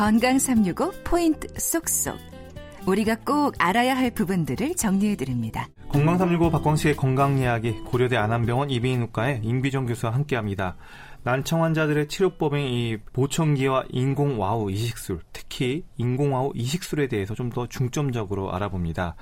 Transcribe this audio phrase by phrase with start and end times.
[0.00, 2.16] 건강 365 포인트 쏙쏙.
[2.86, 5.68] 우리가 꼭 알아야 할 부분들을 정리해 드립니다.
[5.90, 10.76] 건강 365 박광식의 건강 이야기 고려대 안암병원 이비인후과의 임기정 교수와 함께합니다.
[11.22, 17.66] 난청 환자들의 치료법인 이 보청기와 인공 와우 이식술, 특히 인공 와우 이식술에 대해서 좀 더
[17.66, 19.16] 중점적으로 알아봅니다.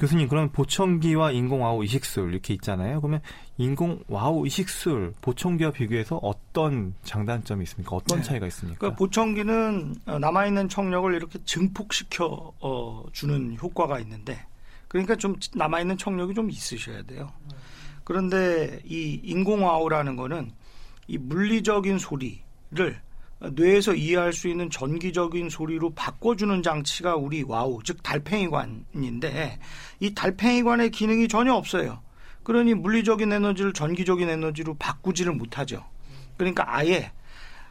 [0.00, 3.02] 교수님, 그럼 보청기와 인공와우 이식술 이렇게 있잖아요.
[3.02, 3.20] 그러면
[3.58, 7.96] 인공와우 이식술, 보청기와 비교해서 어떤 장단점이 있습니까?
[7.96, 8.24] 어떤 네.
[8.24, 8.78] 차이가 있습니까?
[8.78, 14.40] 그러니까 보청기는 어, 남아 있는 청력을 이렇게 증폭시켜 어, 주는 효과가 있는데,
[14.88, 17.30] 그러니까 좀 남아 있는 청력이 좀 있으셔야 돼요.
[18.04, 20.50] 그런데 이 인공와우라는 거는
[21.08, 23.00] 이 물리적인 소리를
[23.40, 29.58] 뇌에서 이해할 수 있는 전기적인 소리로 바꿔주는 장치가 우리 와우, 즉 달팽이관인데
[30.00, 32.02] 이 달팽이관의 기능이 전혀 없어요.
[32.42, 35.84] 그러니 물리적인 에너지를 전기적인 에너지로 바꾸지를 못하죠.
[36.36, 37.12] 그러니까 아예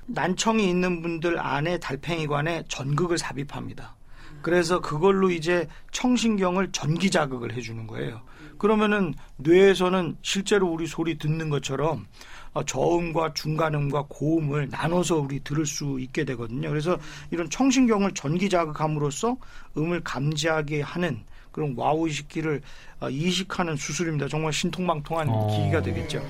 [0.08, 3.95] 난청이 있는 분들 안에 달팽이관에 전극을 삽입합니다.
[4.42, 8.22] 그래서 그걸로 이제 청신경을 전기 자극을 해주는 거예요.
[8.58, 12.06] 그러면은 뇌에서는 실제로 우리 소리 듣는 것처럼
[12.53, 16.70] 어, 저음과 중간음과 고음을 나눠서 우리 들을 수 있게 되거든요.
[16.70, 16.98] 그래서
[17.31, 19.38] 이런 청신경을 전기 자극함으로써
[19.78, 22.62] 음을 감지하게 하는 그런 와우 이식기를
[23.00, 24.28] 어, 이식하는 수술입니다.
[24.28, 25.48] 정말 신통방통한 어...
[25.48, 26.23] 기기가 되겠죠.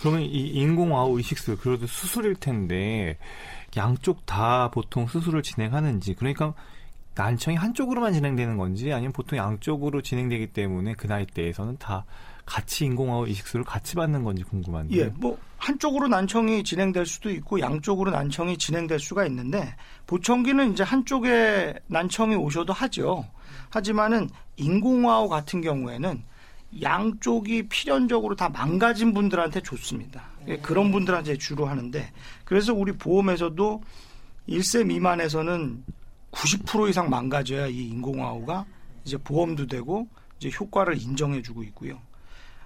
[0.00, 3.16] 그러면 이 인공 와우 이식술 그래도 수술일 텐데
[3.76, 6.54] 양쪽 다 보통 수술을 진행하는지 그러니까
[7.16, 12.04] 난청이 한쪽으로만 진행되는 건지 아니면 보통 양쪽으로 진행되기 때문에 그 나이대에서는 다
[12.44, 14.96] 같이 인공와우 이식술을 같이 받는 건지 궁금한데.
[14.96, 19.74] 예, 뭐 한쪽으로 난청이 진행될 수도 있고 양쪽으로 난청이 진행될 수가 있는데
[20.06, 23.24] 보청기는 이제 한쪽에 난청이 오셔도 하죠.
[23.70, 26.22] 하지만은 인공와우 같은 경우에는
[26.82, 30.24] 양쪽이 필연적으로 다 망가진 분들한테 좋습니다.
[30.48, 32.12] 예, 그런 분들한테 주로 하는데
[32.44, 33.82] 그래서 우리 보험에서도
[34.48, 35.82] 1세 미만에서는
[36.36, 38.66] 90% 이상 망가져야 이 인공화호가
[39.04, 40.06] 이제 보험도 되고
[40.38, 41.98] 이제 효과를 인정해주고 있고요.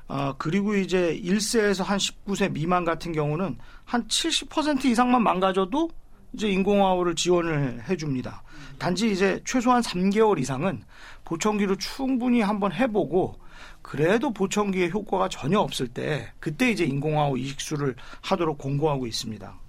[0.08, 5.88] 어, 그리고 이제 1세에서 한 19세 미만 같은 경우는 한 70% 이상만 망가져도
[6.32, 8.42] 이제 인공화호를 지원을 해줍니다.
[8.78, 10.82] 단지 이제 최소한 3개월 이상은
[11.24, 13.38] 보청기로 충분히 한번 해보고
[13.82, 19.59] 그래도 보청기의 효과가 전혀 없을 때 그때 이제 인공화호 이식술을 하도록 권고하고 있습니다.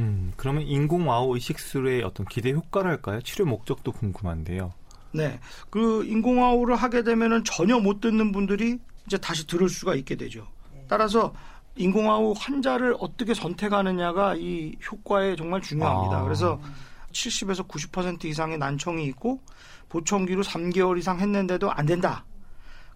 [0.00, 3.20] 음, 그러면 인공화호 이식술의 어떤 기대 효과랄까요?
[3.20, 4.72] 치료 목적도 궁금한데요.
[5.12, 5.38] 네.
[5.68, 10.46] 그 인공화호를 하게 되면은 전혀 못 듣는 분들이 이제 다시 들을 수가 있게 되죠.
[10.88, 11.34] 따라서
[11.76, 16.18] 인공화호 환자를 어떻게 선택하느냐가 이 효과에 정말 중요합니다.
[16.18, 16.22] 아.
[16.22, 16.60] 그래서
[17.12, 19.40] 70에서 90% 이상의 난청이 있고
[19.88, 22.24] 보청기로 3개월 이상 했는데도 안 된다.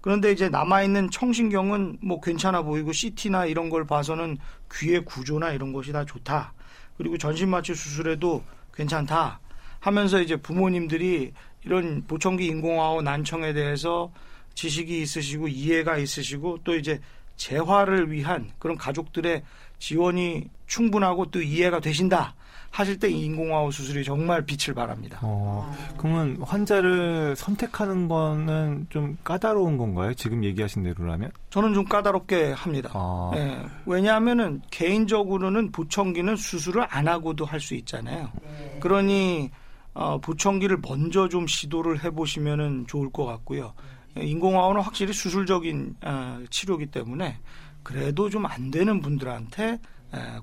[0.01, 4.39] 그런데 이제 남아있는 청신경은 뭐 괜찮아 보이고 CT나 이런 걸 봐서는
[4.73, 6.53] 귀의 구조나 이런 것이 다 좋다.
[6.97, 8.45] 그리고 전신마취 수술에도
[8.75, 9.41] 괜찮다.
[9.81, 11.33] 하면서 이제 부모님들이
[11.65, 14.13] 이런 보청기 인공화호 난청에 대해서
[14.55, 17.01] 지식이 있으시고 이해가 있으시고 또 이제
[17.37, 19.43] 재활을 위한 그런 가족들의
[19.79, 22.35] 지원이 충분하고 또 이해가 되신다
[22.75, 25.21] 하실 때 인공화호 수술이 정말 빛을 발합니다.
[25.23, 30.13] 어, 그러면 환자를 선택하는 거는 좀 까다로운 건가요?
[30.15, 31.31] 지금 얘기하신 대로라면?
[31.51, 32.91] 저는 좀 까다롭게 합니다.
[32.95, 33.31] 아.
[33.33, 38.29] 네, 왜냐하면은 개인적으로는 보청기는 수술을 안 하고도 할 수 있잖아요.
[38.43, 38.79] 네.
[38.81, 39.51] 그러니
[39.95, 43.73] 어, 보청기를 먼저 좀 시도를 해보시면은 좋을 것 같고요.
[44.17, 47.39] 인공화호는 확실히 수술적인 어, 치료기 때문에
[47.85, 49.79] 그래도 좀 안 되는 분들한테 에,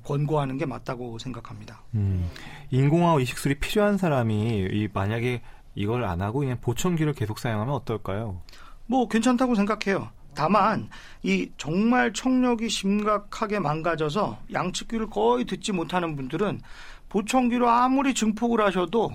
[0.03, 1.81] 권고하는 게 맞다고 생각합니다.
[1.93, 2.29] 음,
[2.71, 5.41] 인공화호 이식술이 필요한 사람이 이 만약에
[5.75, 8.41] 이걸 안 하고 그냥 보청기를 계속 사용하면 어떨까요?
[8.85, 10.09] 뭐 괜찮다고 생각해요.
[10.33, 10.89] 다만
[11.23, 16.61] 이 정말 청력이 심각하게 망가져서 양측 귀를 거의 듣지 못하는 분들은
[17.09, 19.11] 보청기로 아무리 증폭을 하셔도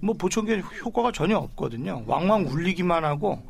[0.00, 2.04] 뭐 보청기 효과가 전혀 없거든요.
[2.06, 3.42] 왕왕 울리기만 하고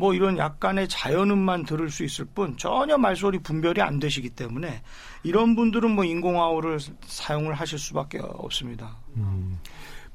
[0.00, 4.80] 뭐 이런 약간의 자연음만 들을 수 있을 뿐 전혀 말소리 분별이 안 되시기 때문에
[5.22, 8.96] 이런 분들은 뭐 인공와우를 사용을 하실 수밖에 없습니다.
[9.16, 9.58] 음,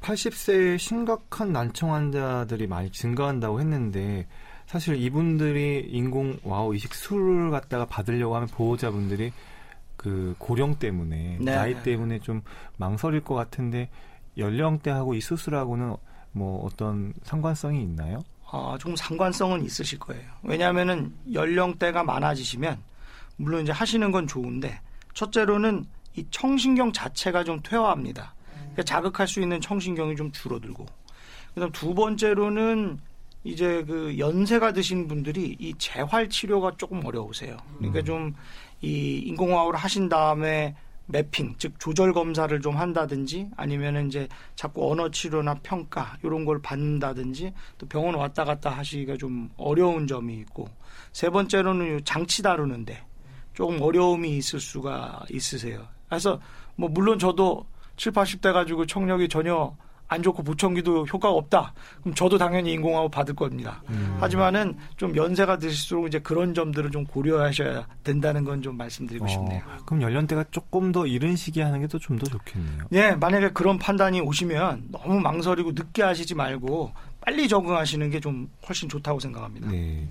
[0.01, 4.27] 80세에 심각한 난청 환자들이 많이 증가한다고 했는데
[4.65, 9.31] 사실 이분들이 인공 와우 이식 술을 갖다가 받으려고 하면 보호자분들이
[9.97, 11.55] 그 고령 때문에 네.
[11.55, 12.41] 나이 때문에 좀
[12.77, 13.89] 망설일 것 같은데
[14.35, 15.95] 연령대하고 이 수술하고는
[16.31, 18.23] 뭐 어떤 상관성이 있나요?
[18.55, 20.23] 어, 조금 상관성은 있으실 거예요.
[20.41, 22.79] 왜냐하면은 연령대가 많아지시면
[23.35, 24.79] 물론 이제 하시는 건 좋은데
[25.13, 25.85] 첫째로는
[26.15, 28.33] 이 청신경 자체가 좀 퇴화합니다.
[28.53, 30.85] 그러니까 자극할 수 있는 청신경이 좀 줄어들고
[31.53, 32.99] 그다음 두 번째로는
[33.43, 37.57] 이제 그 연세가 드신 분들이 이 재활 치료가 조금 어려우세요.
[37.79, 38.33] 그러니까 좀
[38.81, 40.75] 이 인공화호를 하신 다음에
[41.07, 47.53] 매핑, 즉 조절 검사를 좀 한다든지 아니면 이제 자꾸 언어 치료나 평가 이런 걸 받는다든지
[47.77, 50.67] 또 병원 왔다 갔다 하시기가 좀 어려운 점이 있고
[51.13, 53.03] 세 번째로는 장치 다루는데
[53.53, 55.87] 조금 어려움이 있을 수가 있으세요.
[56.09, 56.39] 그래서
[56.75, 57.65] 뭐 물론 저도
[57.97, 59.75] 7, 80대 가지고 청력이 전혀
[60.07, 61.73] 안 좋고 보청기도 효과가 없다.
[62.01, 63.81] 그럼 저도 당연히 인공호흡 받을 겁니다.
[63.89, 64.17] 음.
[64.19, 69.61] 하지만은 좀 연세가 드실수록 이제 그런 점들을 좀 고려하셔야 된다는 건 좀 말씀드리고 어, 싶네요.
[69.85, 72.83] 그럼 연령대가 조금 더 이른 시기에 하는 게더좀더 좋겠네요.
[72.93, 76.91] 예, 만약에 그런 판단이 오시면 너무 망설이고 늦게 하시지 말고
[77.21, 79.69] 빨리 적응하시는 게 좀 훨씬 좋다고 생각합니다.
[79.69, 80.07] 네.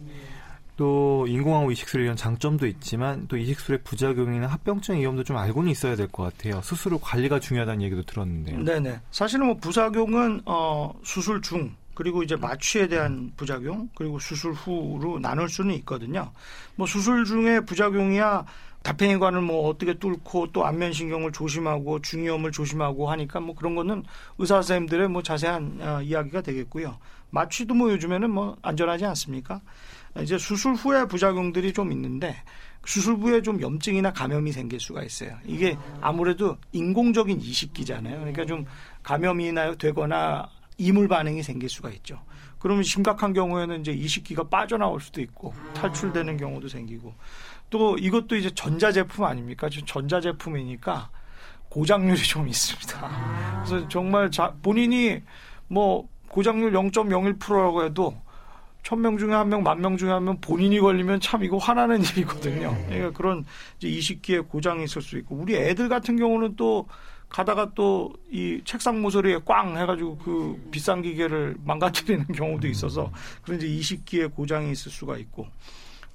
[0.76, 6.08] 또 인공호흡 이식술에 이런 장점도 있지만 또 이식술의 부작용이나 합병증 위험도 좀 알고는 있어야 될
[6.08, 6.60] 것 같아요.
[6.94, 8.60] 후 관리가 중요하다는 얘기도 들었는데요.
[8.62, 9.00] 네네.
[9.10, 15.48] 사실은 뭐 부작용은 어, 수술 중 그리고 이제 마취에 대한 부작용 그리고 수술 후로 나눌
[15.48, 16.32] 수는 있거든요.
[16.74, 18.44] 뭐 수술 중에 부작용이야
[18.84, 24.04] 다팽이관을 뭐 어떻게 뚫고 또 안면신경을 조심하고 중이염을 조심하고 하니까 뭐 그런 거는
[24.38, 26.98] 의사 선생님들의 뭐 자세한 어, 이야기가 되겠고요.
[27.31, 29.62] 마취도 뭐 요즘에는 뭐 안전하지 않습니까?
[30.20, 32.36] 이제 수술 후에 부작용들이 좀 있는데
[32.84, 35.36] 수술 후에 좀 염증이나 감염이 생길 수가 있어요.
[35.46, 38.19] 이게 아무래도 인공적인 이식기잖아요.
[38.19, 38.66] 그러니까 좀
[39.02, 42.20] 감염이나 되거나 이물 반응이 생길 수가 있죠.
[42.64, 47.12] 그러면 심각한 경우에는 이제 이식기가 빠져나올 수도 있고 탈출되는 경우도 생기고
[47.69, 49.69] 또 이것도 이제 전자제품 아닙니까?
[49.69, 51.11] 전자제품이니까
[51.69, 53.62] 고장률이 좀 있습니다.
[53.66, 55.20] 그래서 정말 자, 본인이
[55.69, 58.16] 뭐 고장률 0.01%라고 해도
[58.82, 62.70] 천명 중에 한 명, 만 명 중에 한 명 본인이 걸리면 참 이거 화나는 일이거든요.
[62.72, 62.87] 네.
[62.88, 63.44] 그러니까 그런
[63.76, 66.88] 이제 이식기에 고장이 있을 수 있고 우리 애들 같은 경우는 또
[67.34, 73.69] 가다가 또 이 책상 모서리에 꽝 해가지고 그 비싼 기계를 망가뜨리는 경우도 있어서 그런 이제
[73.69, 75.46] 이식기에 고장이 있을 수가 있고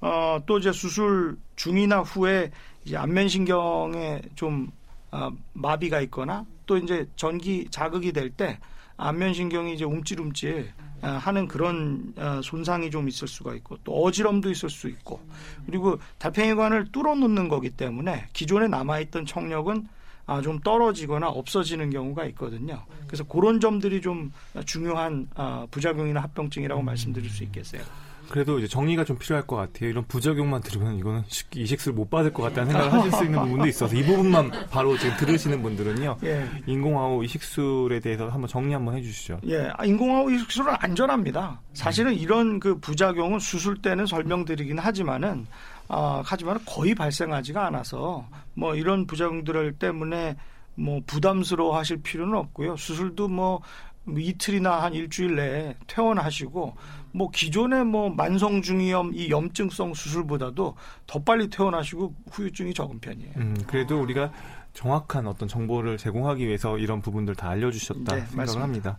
[0.02, 2.50] 어, 또 이제 수술 중이나 후에
[2.84, 4.70] 이제 안면신경에 좀
[5.10, 8.58] 어, 마비가 있거나 또 이제 전기 자극이 될 때
[8.98, 10.72] 안면신경이 이제 움찔움찔
[11.02, 15.20] 어, 하는 그런 어, 손상이 좀 있을 수가 있고 또 어지럼도 있을 수 있고
[15.64, 19.88] 그리고 달팽이관을 뚫어 놓는 거기 때문에 기존에 남아있던 청력은
[20.26, 22.84] 아, 좀 떨어지거나 없어지는 경우가 있거든요.
[23.06, 24.32] 그래서 그런 점들이 좀
[24.64, 27.82] 중요한 아, 부작용이나 합병증이라고 말씀드릴 수 있겠어요.
[28.30, 29.90] 그래도 이제 정리가 좀 필요할 것 같아요.
[29.90, 33.96] 이런 부작용만 들으면 이거는 이식술 못 받을 것 같다는 생각을 하실 수 있는 부분도 있어서
[33.96, 36.18] 이 부분만 바로 지금 들으시는 분들은요.
[36.22, 36.48] 예.
[36.66, 39.40] 인공화호 이식술에 대해서 한번 정리 한번 해주시죠.
[39.48, 41.60] 예, 아, 인공화호 이식술은 안전합니다.
[41.74, 45.48] 사실은 이런 그 부작용은 수술 때는 설명드리긴 하지만은
[45.92, 50.36] 아, 하지만 거의 발생하지가 않아서 뭐 이런 부작용들 때문에
[50.76, 52.76] 뭐 부담스러워 하실 필요는 없고요.
[52.76, 53.60] 수술도 뭐
[54.08, 56.76] 이틀이나 한 일주일 내에 퇴원하시고
[57.12, 60.76] 뭐 기존의 뭐 만성 중이염 이 염증성 수술보다도
[61.08, 63.32] 더 빨리 퇴원하시고 후유증이 적은 편이에요.
[63.36, 64.30] 음, 그래도 우리가
[64.72, 68.62] 정확한 어떤 정보를 제공하기 위해서 이런 부분들 다 알려주셨다 네, 생각을 맞습니다.
[68.62, 68.98] 합니다.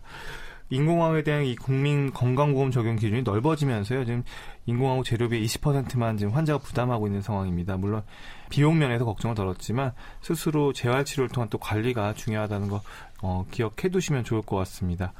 [0.70, 4.04] 인공화호에 대한 이 국민 건강보험 적용 기준이 넓어지면서요.
[4.04, 4.24] 지금
[4.66, 7.76] 인공화호 재료비의 20%만 지금 환자가 부담하고 있는 상황입니다.
[7.76, 8.02] 물론
[8.50, 12.82] 비용 면에서 걱정을 덜었지만 스스로 재활 치료를 통한 또 관리가 중요하다는 거
[13.22, 15.12] 어, 기억해 두시면 좋을 것 같습니다.